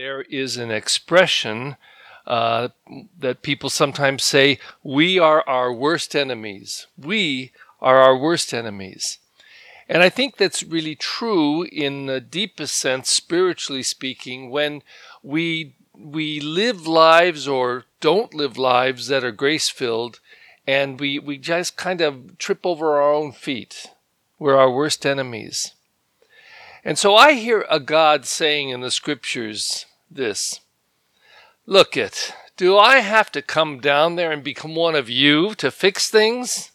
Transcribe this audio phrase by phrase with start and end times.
[0.00, 1.76] there is an expression
[2.26, 2.68] uh,
[3.18, 6.86] that people sometimes say, We are our worst enemies.
[6.96, 9.18] We are our worst enemies.
[9.90, 14.82] And I think that's really true in the deepest sense, spiritually speaking, when
[15.22, 20.20] we, we live lives or don't live lives that are grace filled
[20.66, 23.88] and we, we just kind of trip over our own feet.
[24.38, 25.74] We're our worst enemies.
[26.84, 30.60] And so I hear a God saying in the scriptures this
[31.66, 35.70] Look it, do I have to come down there and become one of you to
[35.70, 36.72] fix things?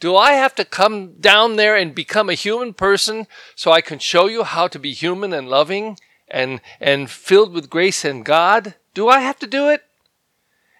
[0.00, 4.00] Do I have to come down there and become a human person so I can
[4.00, 8.74] show you how to be human and loving and, and filled with grace and God?
[8.94, 9.84] Do I have to do it?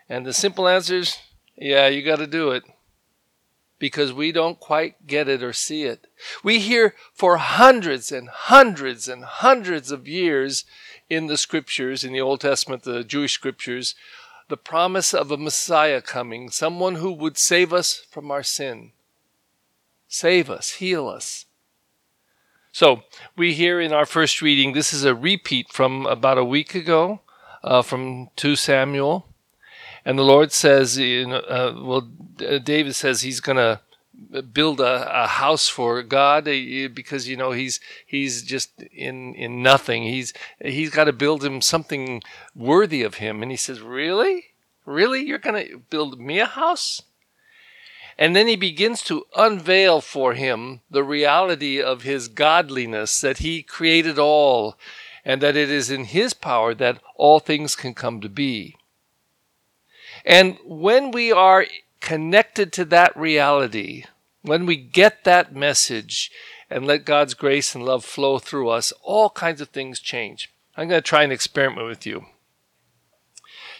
[0.08, 1.18] And the simple answer is,
[1.56, 2.64] yeah, you got to do it
[3.82, 6.06] because we don't quite get it or see it.
[6.44, 10.64] We hear for hundreds and hundreds and hundreds of years
[11.10, 13.96] in the scriptures, in the Old Testament, the Jewish scriptures,
[14.46, 18.92] the promise of a Messiah coming, someone who would save us from our sin.
[20.06, 21.46] Save us, heal us.
[22.70, 23.02] So,
[23.36, 27.22] we hear in our first reading, this is a repeat from about a week ago,
[27.64, 29.26] uh, from 2 Samuel.
[30.04, 32.00] And the Lord says, you know, uh, well,
[32.62, 33.80] David says he's going to
[34.52, 39.62] build a, a, house for God uh, because you know he's he's just in in
[39.62, 40.04] nothing.
[40.04, 42.22] He's he's got to build him something
[42.54, 43.42] worthy of him.
[43.42, 44.44] And he says, "Really,
[44.86, 47.02] really, you're going to build me a house?"
[48.18, 53.62] And then he begins to unveil for him the reality of his godliness that he
[53.62, 54.76] created all,
[55.24, 58.76] and that it is in his power that all things can come to be.
[60.24, 61.66] And when we are
[62.00, 64.04] connected to that reality,
[64.42, 66.30] when we get that message
[66.68, 70.50] and let God's grace and love flow through us, all kinds of things change.
[70.76, 72.26] I'm going to try an experiment with you.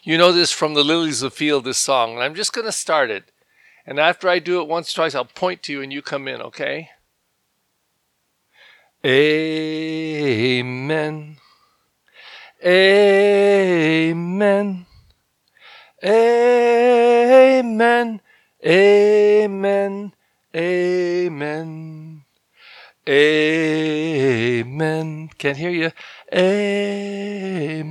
[0.02, 2.66] You know this from the Lilies of the Field, this song, and I'm just going
[2.66, 3.30] to start it.
[3.86, 6.28] And after I do it once, or twice, I'll point to you and you come
[6.28, 6.90] in, okay?
[9.04, 10.58] Amen.
[12.64, 14.06] Amen.
[16.04, 18.20] Amen.
[18.66, 20.12] Amen.
[20.54, 22.24] Amen.
[23.08, 25.30] Amen.
[25.38, 25.90] Can't hear you.
[26.34, 27.88] Amen.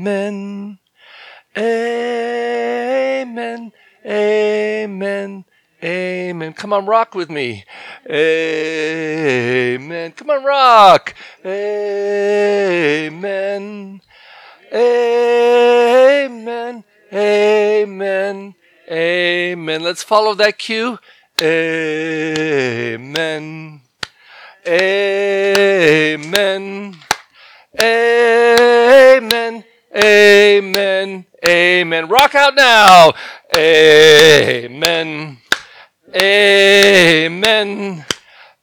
[1.57, 3.71] Amen.
[4.05, 5.45] Amen.
[5.83, 6.53] Amen.
[6.53, 7.63] Come on, rock with me.
[8.09, 10.11] Amen.
[10.11, 11.15] Come on, rock.
[11.45, 13.11] Amen.
[14.73, 15.20] Amen.
[18.91, 19.81] Amen.
[19.83, 20.99] Let's follow that cue.
[21.41, 23.01] Amen.
[24.67, 26.21] Amen.
[27.81, 29.63] Amen.
[29.95, 31.25] Amen.
[31.47, 32.07] Amen.
[32.09, 33.13] Rock out now.
[33.55, 35.37] Amen.
[36.15, 38.05] Amen.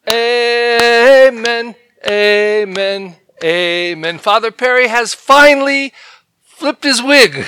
[0.09, 1.75] Amen.
[2.07, 3.17] Amen.
[3.43, 4.19] Amen.
[4.19, 5.95] Father Perry has finally
[6.43, 7.47] flipped his wig.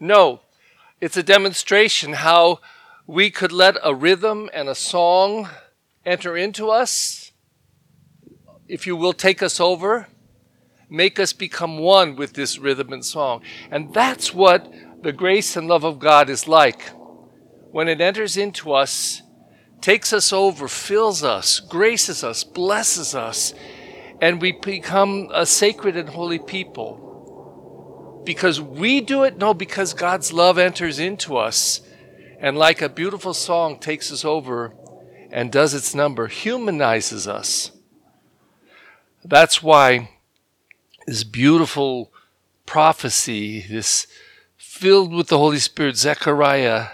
[0.00, 0.40] No,
[1.00, 2.58] it's a demonstration how
[3.06, 5.48] we could let a rhythm and a song
[6.04, 7.32] enter into us,
[8.66, 10.08] if you will, take us over,
[10.90, 13.42] make us become one with this rhythm and song.
[13.70, 14.72] And that's what
[15.02, 16.90] the grace and love of God is like.
[17.70, 19.22] When it enters into us,
[19.80, 23.54] takes us over, fills us, graces us, blesses us,
[24.20, 27.07] and we become a sacred and holy people
[28.28, 29.38] because we do it?
[29.38, 31.80] No, because God's love enters into us
[32.38, 34.74] and, like a beautiful song, takes us over
[35.30, 37.70] and does its number, humanizes us.
[39.24, 40.10] That's why
[41.06, 42.12] this beautiful
[42.66, 44.06] prophecy, this
[44.58, 46.88] filled with the Holy Spirit, Zechariah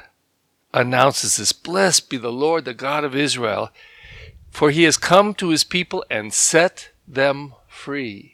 [0.72, 3.70] announces this Blessed be the Lord, the God of Israel,
[4.52, 8.33] for he has come to his people and set them free.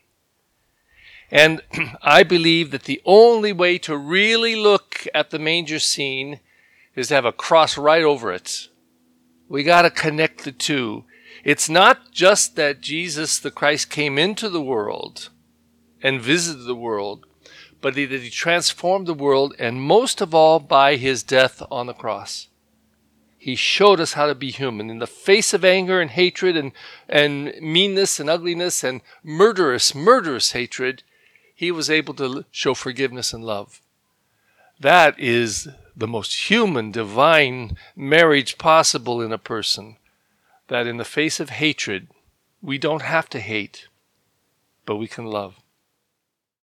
[1.30, 1.62] And
[2.02, 6.40] I believe that the only way to really look at the manger scene
[6.94, 8.68] is to have a cross right over it.
[9.48, 11.04] We got to connect the two.
[11.44, 15.30] It's not just that Jesus the Christ came into the world
[16.02, 17.26] and visited the world,
[17.80, 21.94] but that he transformed the world, and most of all by his death on the
[21.94, 22.48] cross.
[23.38, 26.72] He showed us how to be human in the face of anger and hatred and,
[27.08, 31.02] and meanness and ugliness and murderous, murderous hatred
[31.60, 33.82] he was able to show forgiveness and love.
[34.80, 39.98] That is the most human, divine marriage possible in a person.
[40.68, 42.08] That in the face of hatred,
[42.62, 43.88] we don't have to hate,
[44.86, 45.56] but we can love.